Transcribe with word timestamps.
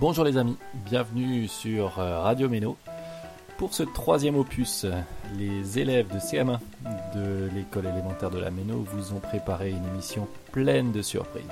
Bonjour 0.00 0.24
les 0.24 0.36
amis, 0.36 0.56
bienvenue 0.74 1.46
sur 1.46 2.00
euh, 2.00 2.20
Radio 2.20 2.48
Méno. 2.48 2.76
Pour 3.58 3.72
ce 3.72 3.84
troisième 3.84 4.34
opus, 4.34 4.84
les 5.38 5.78
élèves 5.78 6.12
de 6.12 6.18
CM1 6.18 6.58
de 7.14 7.48
l'école 7.54 7.86
élémentaire 7.86 8.30
de 8.30 8.40
la 8.40 8.50
Méno 8.50 8.84
vous 8.92 9.12
ont 9.14 9.20
préparé 9.20 9.70
une 9.70 9.86
émission 9.86 10.26
pleine 10.50 10.90
de 10.90 11.00
surprises. 11.00 11.44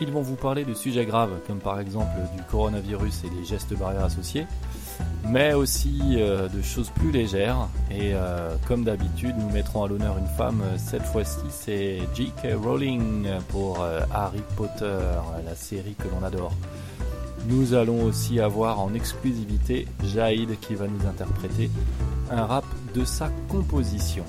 Ils 0.00 0.12
vont 0.12 0.20
vous 0.20 0.36
parler 0.36 0.66
de 0.66 0.74
sujets 0.74 1.06
graves 1.06 1.40
comme 1.46 1.60
par 1.60 1.80
exemple 1.80 2.14
du 2.36 2.42
coronavirus 2.42 3.24
et 3.24 3.30
des 3.30 3.44
gestes 3.46 3.74
barrières 3.74 4.04
associés, 4.04 4.46
mais 5.26 5.54
aussi 5.54 6.16
euh, 6.18 6.46
de 6.48 6.60
choses 6.60 6.90
plus 6.90 7.10
légères. 7.10 7.68
Et 7.90 8.12
euh, 8.12 8.54
comme 8.68 8.84
d'habitude, 8.84 9.34
nous 9.38 9.48
mettrons 9.48 9.82
à 9.82 9.88
l'honneur 9.88 10.18
une 10.18 10.26
femme. 10.36 10.62
Cette 10.76 11.04
fois-ci, 11.04 11.40
c'est 11.48 12.00
J.K. 12.14 12.48
Rowling 12.62 13.28
pour 13.48 13.82
Harry 14.12 14.42
Potter, 14.56 15.00
la 15.44 15.54
série 15.54 15.94
que 15.94 16.06
l'on 16.08 16.24
adore. 16.24 16.52
Nous 17.48 17.72
allons 17.72 18.02
aussi 18.04 18.40
avoir 18.40 18.78
en 18.78 18.92
exclusivité 18.92 19.88
Jaïd 20.04 20.60
qui 20.60 20.74
va 20.74 20.86
nous 20.86 21.08
interpréter 21.08 21.70
un 22.30 22.44
rap 22.44 22.64
de 22.94 23.06
sa 23.06 23.30
composition. 23.48 24.24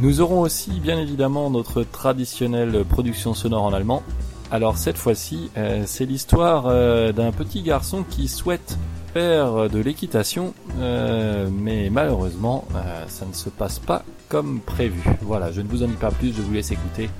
Nous 0.00 0.20
aurons 0.20 0.40
aussi 0.40 0.80
bien 0.80 0.98
évidemment 0.98 1.48
notre 1.48 1.84
traditionnelle 1.84 2.84
production 2.84 3.34
sonore 3.34 3.62
en 3.62 3.72
allemand. 3.72 4.02
Alors 4.50 4.78
cette 4.78 4.96
fois-ci, 4.96 5.50
euh, 5.56 5.84
c'est 5.86 6.06
l'histoire 6.06 6.64
euh, 6.66 7.12
d'un 7.12 7.30
petit 7.30 7.62
garçon 7.62 8.02
qui 8.02 8.26
souhaite 8.26 8.78
faire 9.12 9.70
de 9.70 9.78
l'équitation, 9.78 10.54
euh, 10.80 11.48
mais 11.52 11.88
malheureusement, 11.88 12.64
ça 13.06 13.26
ne 13.26 13.32
se 13.32 13.48
passe 13.48 13.78
pas 13.78 14.04
comme 14.28 14.60
prévu. 14.60 15.02
Voilà, 15.22 15.52
je 15.52 15.60
ne 15.60 15.68
vous 15.68 15.84
en 15.84 15.86
dis 15.86 15.94
pas 15.94 16.10
plus, 16.10 16.34
je 16.34 16.42
vous 16.42 16.52
laisse 16.52 16.72
écouter. 16.72 17.10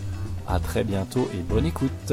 À 0.48 0.58
très 0.58 0.82
bientôt 0.82 1.28
et 1.34 1.42
bonne 1.42 1.66
écoute. 1.66 2.12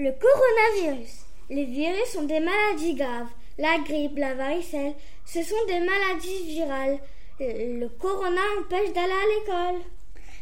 Le 0.00 0.12
coronavirus. 0.12 1.26
Les 1.50 1.64
virus 1.64 2.12
sont 2.12 2.22
des 2.22 2.38
maladies 2.38 2.94
graves. 2.94 3.26
La 3.58 3.78
grippe, 3.84 4.16
la 4.16 4.34
varicelle, 4.34 4.94
ce 5.24 5.42
sont 5.42 5.56
des 5.66 5.80
maladies 5.80 6.44
virales. 6.46 6.98
Le 7.40 7.88
corona 7.88 8.40
empêche 8.60 8.92
d'aller 8.92 9.10
à 9.10 9.72
l'école. 9.74 9.82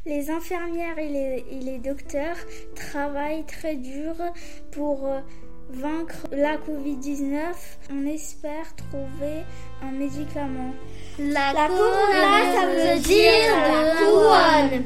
Les 0.05 0.31
infirmières 0.31 0.99
et 0.99 1.09
les, 1.09 1.45
et 1.51 1.61
les, 1.61 1.79
docteurs 1.79 2.37
travaillent 2.75 3.47
très 3.47 3.77
dur 3.77 4.15
pour 4.73 5.07
euh, 5.07 5.21
vaincre 5.71 6.27
la 6.33 6.59
Covid-19. 6.59 7.55
On 7.91 8.07
espère 8.07 8.77
trouver 8.77 9.41
un 9.83 9.93
médicament. 9.93 10.75
La, 11.19 11.55
la 11.55 11.69
corona, 11.69 12.55
ça 12.55 12.67
veut 12.67 13.01
dire 13.01 13.57
la 13.57 13.95
couronne. 13.97 14.84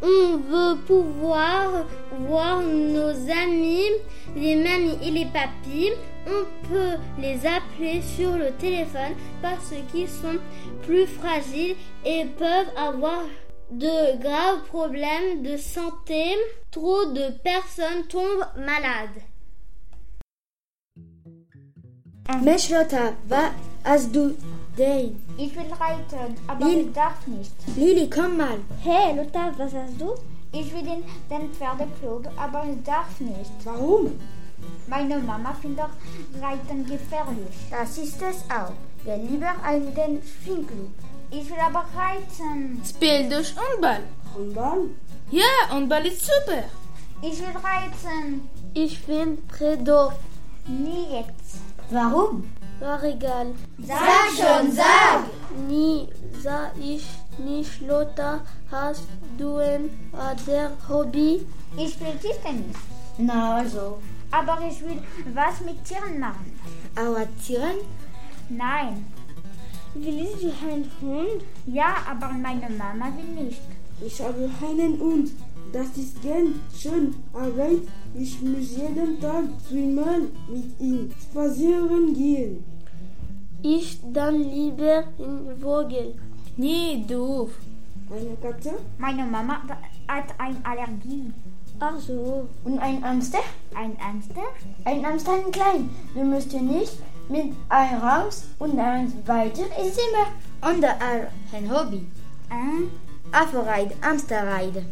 On 0.00 0.36
veut 0.36 0.76
pouvoir 0.86 1.86
voir 2.20 2.62
nos 2.62 3.10
amis, 3.30 3.90
les 4.36 4.56
mamies 4.56 4.98
et 5.02 5.10
les 5.10 5.26
papis. 5.26 5.92
On 6.26 6.68
peut 6.68 6.96
les 7.18 7.40
appeler 7.46 8.00
sur 8.02 8.36
le 8.36 8.52
téléphone 8.52 9.14
parce 9.42 9.72
qu'ils 9.90 10.08
sont 10.08 10.38
plus 10.82 11.06
fragiles 11.06 11.74
et 12.04 12.26
peuvent 12.38 12.70
avoir 12.76 13.24
de 13.70 14.20
graves 14.22 14.62
problèmes 14.68 15.42
de 15.42 15.56
santé. 15.56 16.36
Trop 16.70 17.06
de 17.06 17.30
personnes 17.42 18.06
tombent 18.08 18.46
malades. 18.56 19.22
Mensch 22.42 22.68
Lotta, 22.70 23.14
was 23.28 23.52
hast 23.84 24.12
denn? 24.78 25.22
Ich 25.36 25.54
will 25.54 25.72
reiten, 25.72 26.36
aber 26.46 26.66
Lili. 26.66 26.80
ich 26.82 26.92
darf 26.92 27.26
nicht. 27.26 27.52
Lili, 27.76 28.08
komm 28.08 28.36
mal. 28.36 28.58
Hey 28.82 29.16
Lotta, 29.16 29.52
was 29.56 29.74
hast 29.74 30.00
du? 30.00 30.14
Ich 30.52 30.72
will 30.72 30.80
in 30.80 31.04
den 31.30 31.52
Pferdeflug, 31.52 32.24
aber 32.36 32.64
ich 32.64 32.82
darf 32.84 33.20
nicht. 33.20 33.50
Warum? 33.64 34.18
Meine 34.86 35.18
Mama 35.18 35.52
findet 35.60 35.90
Reiten 36.40 36.86
gefährlich. 36.86 37.54
Das 37.70 37.98
ist 37.98 38.20
es 38.22 38.36
auch. 38.50 38.72
Wir 39.04 39.16
lieber 39.16 39.52
einen 39.62 40.22
Schwingclub. 40.22 40.90
Ich 41.30 41.50
will 41.50 41.58
aber 41.60 41.84
reiten. 41.94 42.82
Spiel 42.88 43.28
durch 43.28 43.54
Handball. 43.54 44.02
Handball? 44.34 44.90
Ja, 45.30 45.44
Handball 45.68 46.06
ist 46.06 46.22
super. 46.24 46.64
Ich 47.20 47.38
will 47.38 47.54
reiten. 47.62 48.48
Ich 48.72 49.04
bin 49.04 49.46
Predo. 49.46 50.12
Nie 50.66 51.18
jetzt. 51.18 51.58
Warum? 51.90 52.44
War 52.80 53.02
egal. 53.02 53.54
Sag 53.78 54.30
schon, 54.36 54.72
sag! 54.72 55.24
Nie 55.66 56.08
sah 56.40 56.70
ich 56.80 57.04
nicht 57.38 57.80
Lotta. 57.80 58.40
Hast 58.70 59.02
du 59.36 59.56
ein 59.56 59.90
anderes 60.12 60.70
Hobby? 60.88 61.44
Ich 61.76 61.94
spiele 61.94 62.18
Tischtennis. 62.18 62.76
Na 63.18 63.56
also. 63.56 63.98
Aber 64.30 64.58
ich 64.68 64.80
will 64.82 65.02
was 65.34 65.60
mit 65.62 65.84
Tieren 65.84 66.20
machen. 66.20 66.58
Aber 66.94 67.26
Tieren? 67.44 67.78
Nein. 68.48 69.06
Willst 70.00 70.42
du 70.42 70.52
einen 70.64 70.88
Hund? 71.00 71.42
Ja, 71.66 71.96
aber 72.08 72.32
meine 72.32 72.70
Mama 72.70 73.06
will 73.16 73.44
nicht. 73.44 73.60
Ich 74.04 74.20
habe 74.20 74.48
einen 74.62 75.00
Hund. 75.00 75.30
Das 75.72 75.88
ist 75.96 76.22
ganz 76.22 76.54
schön, 76.80 77.16
aber 77.32 77.68
ich 78.14 78.40
muss 78.40 78.76
jeden 78.76 79.20
Tag 79.20 79.44
zweimal 79.68 80.20
mit 80.48 80.80
ihm 80.80 81.10
spazieren 81.20 82.14
gehen. 82.14 82.64
Ich 83.62 83.98
dann 84.12 84.40
lieber 84.40 85.02
in 85.18 85.60
Vogel. 85.60 86.14
Nee, 86.56 87.04
doof. 87.08 87.50
Eine 88.08 88.36
Katze? 88.40 88.74
Meine 88.98 89.24
Mama 89.24 89.62
hat 90.06 90.26
eine 90.38 90.64
Allergie. 90.64 91.32
Ach 91.80 91.98
so. 91.98 92.48
Und 92.64 92.78
ein 92.78 93.02
Hamster? 93.04 93.40
Ein 93.74 93.96
Hamster? 93.98 94.42
Ein 94.84 95.04
Hamster 95.04 95.32
ein 95.32 95.50
klein. 95.50 95.90
Du 96.14 96.22
musst 96.22 96.52
nicht 96.52 96.98
mit 97.28 97.52
ein 97.68 97.96
raus 97.98 98.44
und 98.58 98.78
ein 98.78 99.12
weiter 99.26 99.64
ins 99.80 99.94
Zimmer. 99.94 100.26
Und 100.60 100.84
ein 100.84 101.70
Hobby. 101.70 102.06
Ein 102.50 102.90
Afferride, 103.32 103.94
Hamsterride. 104.02 104.84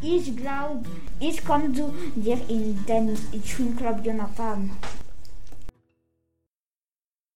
Ich 0.00 0.36
glaube, 0.36 0.88
ich 1.20 1.44
komme 1.44 1.72
zu 1.72 1.92
dir 2.16 2.38
in 2.48 2.76
den 2.86 3.16
Schulclub 3.44 4.04
Jonathan. 4.04 4.70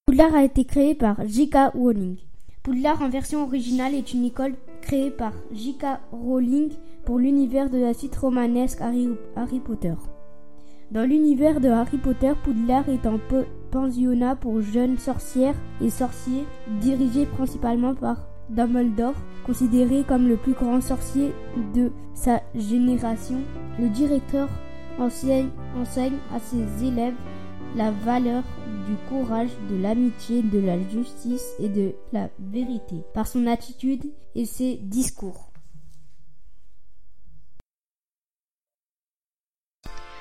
Poudlard 0.06 0.34
a 0.34 0.44
été 0.44 0.64
créé 0.64 0.94
par 0.94 1.24
J.K. 1.24 1.72
Rowling. 1.74 2.19
Poudlard 2.62 3.03
en 3.03 3.09
version 3.09 3.42
originale 3.44 3.94
est 3.94 4.12
une 4.12 4.24
école 4.24 4.54
créée 4.80 5.10
par 5.10 5.32
J.K. 5.53 6.00
Rowling 6.12 6.70
pour 7.04 7.19
l'univers 7.19 7.70
de 7.70 7.78
la 7.78 7.94
suite 7.94 8.16
romanesque 8.16 8.80
Harry, 8.80 9.09
Harry 9.36 9.59
Potter. 9.59 9.94
Dans 10.91 11.09
l'univers 11.09 11.60
de 11.60 11.69
Harry 11.69 11.98
Potter, 11.98 12.32
Poudlard 12.44 12.88
est 12.88 13.06
un 13.06 13.19
peu 13.19 13.44
pensionnat 13.72 14.37
pour 14.37 14.60
jeunes 14.60 14.99
sorcières 14.99 15.56
et 15.81 15.91
sorciers, 15.91 16.44
dirigé 16.81 17.27
principalement 17.27 17.94
par 17.94 18.28
Dumbledore, 18.50 19.15
considéré 19.44 20.05
comme 20.06 20.28
le 20.28 20.37
plus 20.37 20.53
grand 20.53 20.81
sorcier 20.81 21.33
de 21.75 21.91
sa 22.15 22.43
génération. 22.55 23.38
Le 23.81 23.88
directeur 23.88 24.49
enseigne, 25.00 25.49
enseigne 25.77 26.19
à 26.34 26.38
ses 26.38 26.87
élèves 26.87 27.15
la 27.75 27.91
valeur 27.91 28.44
du 28.87 28.94
courage, 29.09 29.50
de 29.71 29.83
l'amitié, 29.83 30.43
de 30.43 30.59
la 30.59 30.78
justice 30.91 31.54
et 31.59 31.69
de 31.69 31.93
la 32.12 32.28
vérité 32.39 32.97
par 33.15 33.27
son 33.27 33.47
attitude 33.47 34.04
et 34.34 34.44
ses 34.44 34.77
discours. 34.77 35.52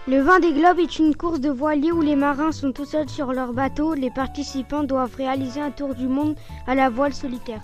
Le 0.08 0.20
vin 0.20 0.40
des 0.40 0.52
globes 0.52 0.80
est 0.80 0.98
une 0.98 1.16
course 1.16 1.40
de 1.40 1.52
voilier 1.52 1.92
où 1.92 2.02
les 2.02 2.16
marins 2.16 2.52
sont 2.52 2.72
tout 2.72 2.86
seuls 2.86 3.08
sur 3.08 3.34
leur 3.34 3.54
bateau. 3.54 3.94
Les 3.94 4.10
participants 4.10 4.82
doivent 4.84 5.16
réaliser 5.16 5.62
un 5.62 5.70
tour 5.70 5.94
du 5.94 6.08
monde 6.08 6.36
à 6.66 6.74
la 6.74 6.90
voile 6.90 7.14
solitaire. 7.14 7.62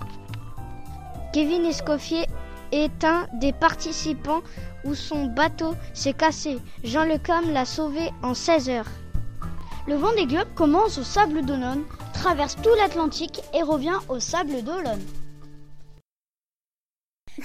Kevin 1.32 1.64
Escoffier 1.64 2.26
est 2.70 3.04
un 3.04 3.26
des 3.40 3.52
participants 3.52 4.42
où 4.84 4.94
son 4.94 5.26
bateau 5.26 5.74
s'est 5.94 6.12
cassé. 6.12 6.58
Jean 6.84 7.06
Lecom 7.06 7.52
l'a 7.52 7.64
sauvé 7.64 8.12
en 8.22 8.34
16 8.34 8.70
heures. 8.70 8.90
Le 9.88 9.96
vent 9.96 10.14
des 10.14 10.26
globes 10.26 10.54
commence 10.54 10.96
au 10.98 11.02
sable 11.02 11.44
d'Olonne, 11.44 11.82
traverse 12.12 12.54
tout 12.62 12.74
l'Atlantique 12.78 13.42
et 13.52 13.62
revient 13.64 13.98
au 14.08 14.20
sable 14.20 14.62
d'Olonne. 14.62 15.02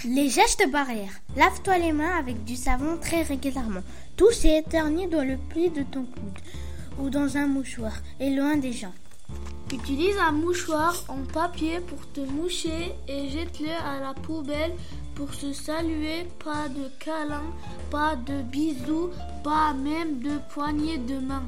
Les 0.05 0.27
gestes 0.27 0.69
barrières. 0.71 1.21
Lave-toi 1.37 1.77
les 1.77 1.93
mains 1.93 2.17
avec 2.17 2.43
du 2.43 2.55
savon 2.55 2.97
très 2.99 3.21
régulièrement. 3.21 3.83
Touche 4.17 4.43
et 4.43 4.57
éternue 4.57 5.07
dans 5.07 5.23
le 5.23 5.37
pli 5.37 5.69
de 5.69 5.83
ton 5.83 6.03
coude 6.03 6.39
ou 6.99 7.09
dans 7.09 7.37
un 7.37 7.45
mouchoir 7.45 7.93
et 8.19 8.31
loin 8.31 8.57
des 8.57 8.73
gens. 8.73 8.93
Utilise 9.71 10.17
un 10.17 10.31
mouchoir 10.31 11.03
en 11.07 11.23
papier 11.31 11.79
pour 11.79 11.99
te 12.11 12.21
moucher 12.21 12.93
et 13.07 13.29
jette-le 13.29 13.69
à 13.69 13.99
la 13.99 14.13
poubelle 14.15 14.73
pour 15.13 15.33
se 15.33 15.53
saluer. 15.53 16.27
Pas 16.43 16.67
de 16.69 16.89
câlin, 16.99 17.43
pas 17.91 18.15
de 18.15 18.41
bisous, 18.41 19.11
pas 19.43 19.73
même 19.73 20.19
de 20.19 20.37
poignée 20.53 20.97
de 20.97 21.19
main. 21.19 21.43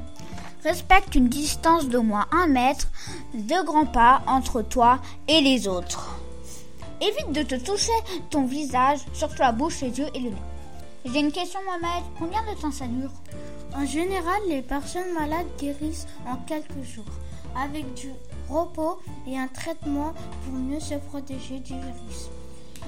Respecte 0.62 1.16
une 1.16 1.28
distance 1.28 1.88
d'au 1.88 2.02
moins 2.02 2.26
un 2.32 2.46
mètre 2.46 2.88
de 3.34 3.64
grands 3.64 3.86
pas 3.86 4.22
entre 4.28 4.62
toi 4.62 5.00
et 5.28 5.40
les 5.40 5.66
autres. 5.68 6.20
Évite 7.00 7.32
de 7.32 7.42
te 7.42 7.54
toucher 7.56 7.92
ton 8.30 8.46
visage, 8.46 9.00
surtout 9.12 9.40
la 9.40 9.52
bouche, 9.52 9.82
les 9.82 9.98
yeux 9.98 10.08
et 10.14 10.20
le 10.20 10.30
nez. 10.30 10.36
J'ai 11.04 11.20
une 11.20 11.30
question, 11.30 11.60
Mohamed. 11.64 12.04
Combien 12.18 12.42
de 12.42 12.58
temps 12.60 12.72
ça 12.72 12.86
dure? 12.86 13.12
En 13.74 13.84
général, 13.84 14.40
les 14.48 14.62
personnes 14.62 15.12
malades 15.12 15.46
guérissent 15.58 16.06
en 16.26 16.36
quelques 16.36 16.82
jours, 16.82 17.04
avec 17.54 17.92
du 17.94 18.12
repos 18.48 18.98
et 19.26 19.36
un 19.38 19.48
traitement 19.48 20.14
pour 20.44 20.54
mieux 20.54 20.80
se 20.80 20.94
protéger 20.94 21.60
du 21.60 21.74
virus. 21.74 22.30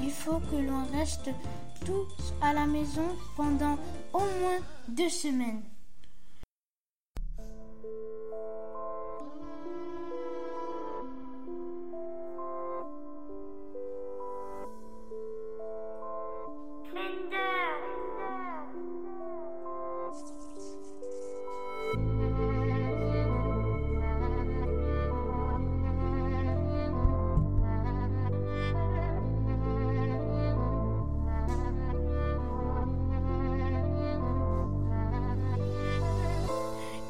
Il 0.02 0.10
faut 0.10 0.40
que 0.50 0.56
l'on 0.56 0.84
reste 0.96 1.30
tous 1.84 2.32
à 2.40 2.52
la 2.52 2.66
maison 2.66 3.06
pendant 3.36 3.76
au 4.12 4.20
moins 4.20 4.58
deux 4.88 5.10
semaines. 5.10 5.62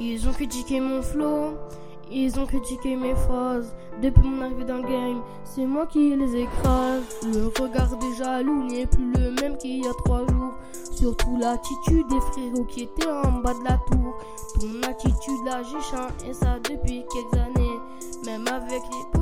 Ils 0.00 0.29
ont 0.29 0.33
critiqué 0.33 0.81
mon 0.81 1.03
flow, 1.03 1.55
ils 2.11 2.39
ont 2.39 2.47
critiqué 2.47 2.95
mes 2.95 3.15
phrases. 3.15 3.75
Depuis 4.00 4.29
mon 4.29 4.43
arrivée 4.43 4.65
dans 4.65 4.77
le 4.77 4.83
game, 4.83 5.23
c'est 5.43 5.67
moi 5.67 5.87
qui 5.87 6.15
les 6.15 6.43
écrase. 6.43 7.03
Le 7.25 7.47
regard 7.61 7.97
des 7.97 8.15
jaloux 8.17 8.62
n'est 8.65 8.87
plus 8.87 9.12
le 9.12 9.33
même 9.33 9.59
qu'il 9.59 9.85
y 9.85 9.89
a 9.89 9.93
trois 10.05 10.21
jours. 10.21 10.55
Surtout 10.95 11.37
l'attitude 11.37 12.06
des 12.09 12.21
frérots 12.21 12.65
qui 12.67 12.83
étaient 12.83 13.11
en 13.11 13.41
bas 13.41 13.55
de 13.55 13.65
la 13.65 13.79
tour. 13.91 14.17
Ton 14.61 14.89
attitude 14.89 15.45
là, 15.45 15.62
j'ai 15.65 16.31
et 16.31 16.33
ça 16.33 16.59
depuis 16.61 17.05
quelques 17.12 17.35
années. 17.35 17.79
Même 18.25 18.47
avec 18.47 18.83
les 18.83 19.18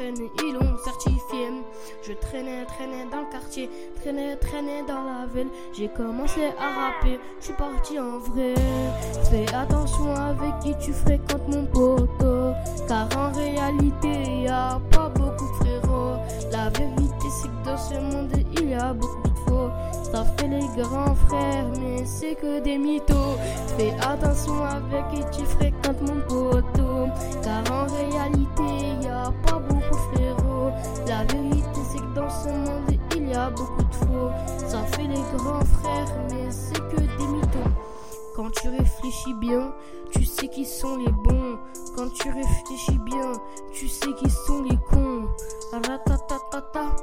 ils 0.00 0.52
l'ont 0.52 0.76
certifié. 0.84 1.48
Je 2.02 2.12
traînais, 2.12 2.64
traînais 2.66 3.06
dans 3.10 3.20
le 3.20 3.30
quartier, 3.30 3.68
traînais, 4.00 4.36
traînais 4.36 4.82
dans 4.86 5.02
la 5.02 5.26
ville. 5.26 5.48
J'ai 5.72 5.88
commencé 5.88 6.40
à 6.58 6.68
rapper, 6.68 7.18
je 7.40 7.46
suis 7.46 7.54
parti 7.54 7.98
en 7.98 8.18
vrai. 8.18 8.54
Fais 9.30 9.46
attention 9.54 10.14
avec 10.14 10.58
qui 10.60 10.74
tu 10.78 10.92
fréquentes 10.92 11.48
mon 11.48 11.66
poteau. 11.66 12.52
Car 12.86 13.08
en 13.16 13.32
réalité, 13.32 14.42
y 14.42 14.48
a 14.48 14.80
pas 14.90 15.08
beaucoup 15.08 15.46
de 15.46 15.64
frérots. 15.64 16.16
La 16.52 16.70
vérité, 16.70 17.28
c'est 17.30 17.48
que 17.48 17.64
dans 17.64 17.76
ce 17.76 17.94
monde, 17.94 18.32
il 18.56 18.70
y 18.70 18.74
a 18.74 18.92
beaucoup 18.92 19.28
de 19.28 19.38
faux. 19.46 19.70
Ça 20.12 20.24
fait 20.36 20.48
les 20.48 20.66
grands 20.82 21.14
frères, 21.14 21.66
mais 21.80 22.04
c'est 22.06 22.34
que 22.34 22.60
des 22.60 22.78
mythos. 22.78 23.36
Fais 23.76 23.94
attention 24.00 24.64
avec 24.64 25.10
qui 25.10 25.38
tu 25.38 25.44
fréquentes 25.44 26.00
mon 26.02 26.20
poteau. 26.20 27.08
Car 27.42 27.64
en 27.72 27.86
réalité, 27.86 29.02
y 29.02 29.08
a 29.08 29.32
pas 29.44 29.58
beaucoup. 29.58 29.67
La 31.06 31.24
vérité, 31.24 31.80
c'est 31.90 31.98
que 31.98 32.14
dans 32.14 32.30
ce 32.30 32.48
monde, 32.48 32.98
il 33.16 33.28
y 33.28 33.34
a 33.34 33.50
beaucoup 33.50 33.82
de 33.82 33.94
faux. 33.94 34.30
Ça 34.66 34.82
fait 34.84 35.06
les 35.06 35.22
grands 35.36 35.64
frères, 35.64 36.14
mais 36.30 36.50
c'est 36.50 36.80
que 36.88 36.96
des 36.96 37.26
mythos. 37.26 37.70
Quand 38.36 38.50
tu 38.52 38.68
réfléchis 38.68 39.34
bien, 39.34 39.72
tu 40.12 40.24
sais 40.24 40.48
qui 40.48 40.64
sont 40.64 40.96
les 40.96 41.10
bons. 41.10 41.58
Quand 41.96 42.08
tu 42.12 42.28
réfléchis 42.28 42.98
bien, 43.04 43.32
tu 43.72 43.88
sais 43.88 44.12
qui 44.14 44.30
sont 44.30 44.62
les 44.62 44.76
cons. 44.90 45.26
Ratatatata, 45.72 46.94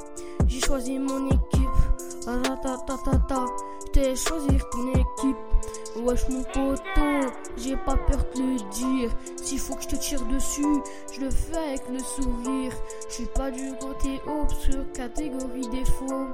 j'ai 0.47 0.61
choisi 0.61 0.97
mon 0.97 1.27
équipe. 1.27 1.69
Ratatatata, 2.25 3.45
t'ai 3.91 4.15
choisi 4.15 4.57
ton 4.71 4.87
équipe. 4.91 5.37
Wesh 5.97 6.27
mon 6.27 6.43
poteau, 6.43 7.31
j'ai 7.55 7.77
pas 7.77 7.95
peur 7.95 8.25
de 8.35 8.41
le 8.41 8.69
dire. 8.69 9.09
S'il 9.41 9.59
faut 9.59 9.75
que 9.75 9.83
je 9.83 9.87
te 9.87 9.95
tire 9.95 10.25
dessus, 10.25 10.81
je 11.13 11.21
le 11.21 11.29
fais 11.29 11.57
avec 11.57 11.83
le 11.89 11.99
sourire. 11.99 12.73
Je 13.07 13.13
suis 13.13 13.25
pas 13.27 13.49
du 13.49 13.71
côté 13.79 14.21
obscur, 14.27 14.83
catégorie 14.93 15.69
défaut. 15.69 16.27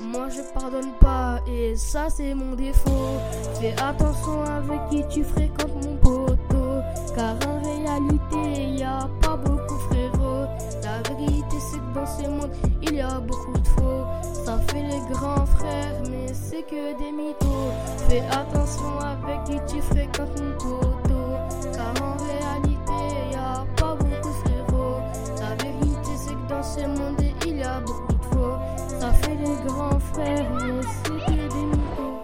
Moi 0.00 0.28
je 0.28 0.42
pardonne 0.54 0.92
pas 1.00 1.40
et 1.48 1.74
ça 1.74 2.08
c'est 2.08 2.34
mon 2.34 2.54
défaut. 2.54 3.18
Fais 3.60 3.74
attention 3.82 4.42
avec 4.44 4.88
qui 4.90 5.04
tu 5.08 5.24
fréquentes 5.24 5.84
mon 5.84 5.96
poteau. 5.96 6.80
Car 7.16 7.36
en 7.48 7.60
réalité 7.62 8.76
y 8.76 8.82
a 8.84 9.10
pas 9.20 9.36
beaucoup 9.36 9.78
frérots. 9.90 10.46
La 10.84 11.02
vérité 11.08 11.56
c'est 11.58 11.78
que 11.78 11.94
dans 11.94 12.06
ce 12.06 12.28
monde 12.28 12.52
il 12.82 12.94
y 12.94 13.00
a 13.00 13.18
beaucoup 13.18 13.58
de 13.58 13.66
faux. 13.66 14.19
Ça 14.50 14.58
fait 14.66 14.82
les 14.82 15.00
grands 15.14 15.46
frères 15.46 16.02
mais 16.10 16.26
c'est 16.34 16.62
que 16.62 16.98
des 16.98 17.12
mythos. 17.12 17.70
Fais 18.08 18.22
attention 18.32 18.98
avec 18.98 19.44
qui 19.44 19.60
tu 19.72 19.80
fréquentes 19.80 20.40
mon 20.40 20.50
poteau. 20.58 21.36
Car 21.72 21.94
en 22.02 22.16
réalité 22.16 23.30
y 23.30 23.36
a 23.36 23.64
pas 23.76 23.94
beaucoup 23.94 24.28
de 24.28 24.32
frérots. 24.42 25.02
La 25.38 25.54
vérité 25.62 26.12
c'est 26.16 26.34
que 26.34 26.48
dans 26.48 26.64
ce 26.64 26.80
monde 26.80 27.22
il 27.46 27.58
y 27.58 27.62
a 27.62 27.78
beaucoup 27.78 28.12
de 28.12 28.24
faux. 28.24 28.58
Ça 28.98 29.12
fait 29.12 29.36
les 29.36 29.56
grands 29.68 30.00
frères 30.12 30.50
mais 30.50 30.82
c'est 31.04 31.20
que 31.26 31.42
des 31.54 31.66
mythos. 31.70 32.18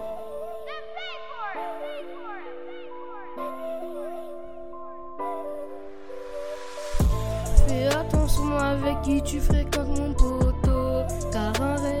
Fais 7.67 7.87
attention 7.95 8.57
avec 8.57 9.01
qui 9.03 9.21
tu 9.21 9.39
fréquentes 9.39 9.97
mon 9.97 10.11
poteau. 10.13 11.05
Car 11.31 11.53
en 11.61 11.75
réalité, 11.75 11.96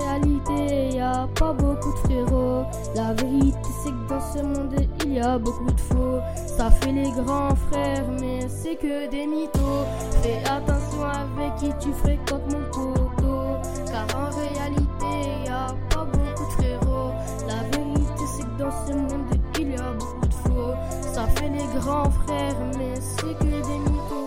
pas 1.25 1.53
beaucoup 1.53 1.93
de 1.93 1.97
frérots. 1.99 2.65
La 2.95 3.13
vérité, 3.13 3.69
c'est 3.83 3.91
que 3.91 4.09
dans 4.09 4.33
ce 4.33 4.43
monde, 4.43 4.75
il 5.03 5.13
y 5.13 5.19
a 5.19 5.37
beaucoup 5.39 5.71
de 5.71 5.79
faux. 5.79 6.19
Ça 6.45 6.69
fait 6.69 6.91
les 6.91 7.09
grands 7.11 7.55
frères, 7.71 8.05
mais 8.19 8.47
c'est 8.47 8.75
que 8.75 9.09
des 9.09 9.25
mythos. 9.25 9.85
Fais 10.21 10.43
attention 10.49 11.03
avec 11.03 11.55
qui 11.55 11.69
tu 11.79 11.93
fréquentes 11.93 12.51
mon 12.51 12.63
poteau. 12.71 13.57
Car 13.91 14.07
en 14.15 14.29
réalité, 14.29 15.45
y 15.45 15.49
a 15.49 15.67
pas 15.89 16.05
beaucoup 16.05 16.45
de 16.45 16.51
frérots. 16.61 17.13
La 17.47 17.63
vérité, 17.75 18.23
c'est 18.35 18.43
que 18.43 18.57
dans 18.59 18.71
ce 18.85 18.93
monde, 18.93 19.41
il 19.59 19.71
y 19.71 19.75
a 19.75 19.91
beaucoup 19.93 20.27
de 20.27 20.33
faux. 20.33 20.73
Ça 21.13 21.25
fait 21.35 21.49
les 21.49 21.79
grands 21.79 22.11
frères, 22.11 22.55
mais 22.77 22.93
c'est 22.99 23.37
que 23.39 23.45
des 23.45 23.79
mythos. 23.79 24.26